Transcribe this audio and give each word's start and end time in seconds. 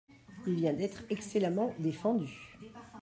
Il 0.47 0.55
vient 0.55 0.73
d’être 0.73 1.03
excellemment 1.11 1.75
défendu. 1.77 2.57